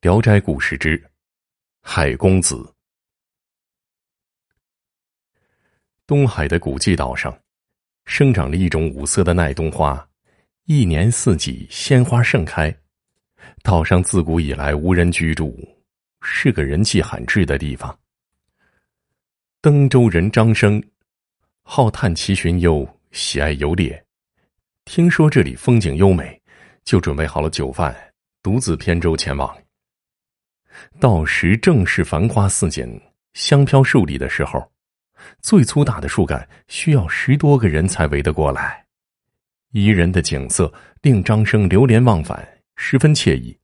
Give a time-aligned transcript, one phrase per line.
[0.00, 0.98] 聊斋故事之
[1.82, 2.74] 海公子。
[6.06, 7.38] 东海的古迹岛上，
[8.06, 10.08] 生长着一种五色的耐冬花，
[10.64, 12.74] 一年四季鲜花盛开。
[13.62, 15.54] 岛上自古以来无人居住，
[16.22, 17.94] 是个人迹罕至的地方。
[19.60, 20.82] 登州人张生，
[21.60, 24.02] 好探奇寻幽，喜爱游猎。
[24.86, 26.40] 听说这里风景优美，
[26.84, 27.94] 就准备好了酒饭，
[28.42, 29.54] 独自偏舟前往。
[30.98, 33.00] 到时正是繁花似锦、
[33.34, 34.70] 香飘数里的时候，
[35.40, 38.84] 最粗大的树干需要十多个人才围得过来。
[39.72, 42.46] 宜人的景色令张生流连忘返，
[42.76, 43.56] 十分惬意，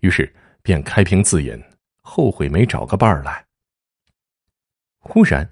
[0.00, 0.32] 于是
[0.62, 1.62] 便开瓶自饮，
[2.02, 3.44] 后悔没找个伴儿来。
[4.98, 5.48] 忽然，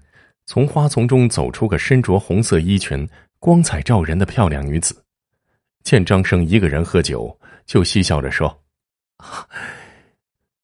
[0.47, 3.09] 从花丛中走出个身着红色衣裙、
[3.39, 5.05] 光彩照人的漂亮女子，
[5.85, 8.63] 见张生一个人喝酒，就嬉笑着说。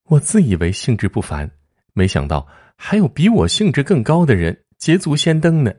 [0.09, 1.51] 我自以为兴致不凡，
[1.93, 5.73] 没想到还有比我兴致更高的人捷足先登呢。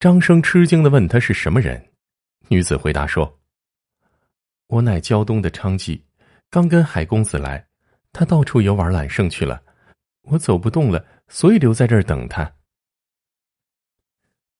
[0.00, 1.92] 张生吃惊的问他是什么人，
[2.48, 3.40] 女子回答说
[4.68, 6.00] ：“我乃胶东的娼妓，
[6.48, 7.66] 刚跟海公子来，
[8.10, 9.62] 他到处游玩揽胜去了，
[10.22, 12.50] 我走不动了，所以留在这儿等他。”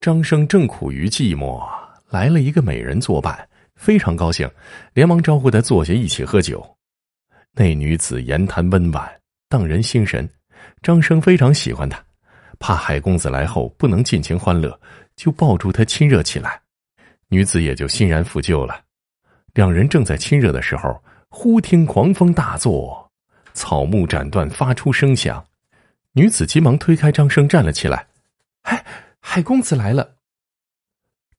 [0.01, 1.67] 张生正苦于寂寞，
[2.11, 4.51] 来了一个美人作伴，非常高兴，
[4.93, 6.77] 连忙招呼他坐下一起喝酒。
[7.56, 9.08] 那女子言谈温婉，
[9.48, 10.28] 荡人心神，
[10.83, 12.02] 张生非常喜欢她。
[12.58, 14.78] 怕海公子来后不能尽情欢乐，
[15.14, 16.60] 就抱住她亲热起来。
[17.28, 18.80] 女子也就欣然负疚了。
[19.52, 23.08] 两人正在亲热的时候，忽听狂风大作，
[23.52, 25.44] 草木斩断，发出声响。
[26.12, 28.05] 女子急忙推开张生，站了起来。
[28.62, 28.84] 哎，
[29.20, 30.16] 海公子来了！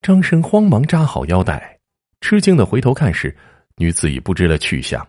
[0.02, 1.80] 张生慌忙扎好腰带，
[2.22, 3.36] 吃惊的回头看时，
[3.76, 5.06] 女子已不知了去向。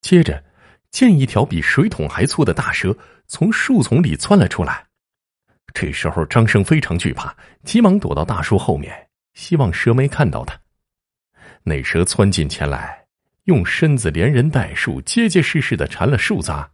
[0.00, 0.42] 接着，
[0.90, 4.86] 见一条比水桶还粗的大蛇从树丛里窜了出来。
[5.72, 10.58] 这时候，张生非常惧怕，急忙躲到大树后面，希望蛇没看到他。
[11.62, 13.06] 那蛇窜进前来，
[13.44, 16.66] 用身子连人带树结结实实的缠了树匝。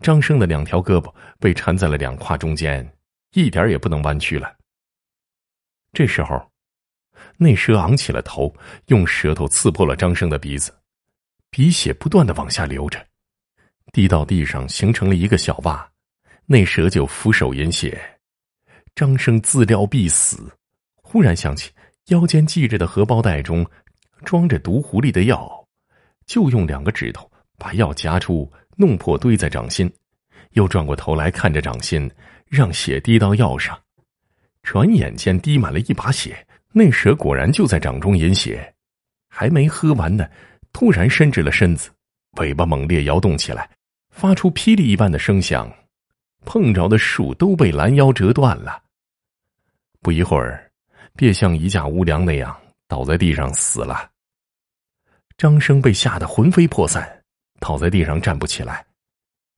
[0.00, 2.94] 张生的两条胳膊被缠在了两胯中间，
[3.32, 4.56] 一点也不能弯曲了。
[5.92, 6.50] 这时候，
[7.36, 8.54] 那蛇昂起了头，
[8.86, 10.79] 用舌头刺破了张生的鼻子。
[11.50, 13.04] 鼻血不断的往下流着，
[13.92, 15.84] 滴到地上，形成了一个小洼。
[16.46, 18.00] 那蛇就俯首饮血。
[18.94, 20.52] 张生自料必死，
[20.96, 21.70] 忽然想起
[22.06, 23.66] 腰间系着的荷包袋中
[24.24, 25.68] 装着毒狐狸的药，
[26.24, 27.28] 就用两个指头
[27.58, 29.92] 把药夹出，弄破堆在掌心，
[30.50, 32.10] 又转过头来看着掌心，
[32.46, 33.78] 让血滴到药上。
[34.62, 38.72] 转眼间滴满了一把血，那蛇果然就在掌中饮血，
[39.28, 40.28] 还没喝完呢。
[40.72, 41.90] 突然伸直了身子，
[42.38, 43.68] 尾巴猛烈摇动起来，
[44.10, 45.70] 发出霹雳一般的声响，
[46.44, 48.82] 碰着的树都被拦腰折断了。
[50.00, 50.70] 不一会儿，
[51.14, 54.10] 便像一架无梁那样倒在地上死了。
[55.36, 57.22] 张生被吓得魂飞魄散，
[57.58, 58.84] 倒在地上站不起来。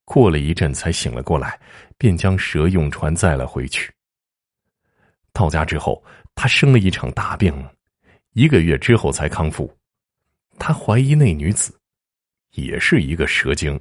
[0.05, 1.59] 过了一阵才醒了过来，
[1.97, 3.93] 便将蛇用船载了回去。
[5.33, 6.03] 到家之后，
[6.35, 7.55] 他生了一场大病，
[8.33, 9.73] 一个月之后才康复。
[10.59, 11.81] 他怀疑那女子，
[12.53, 13.81] 也是一个蛇精。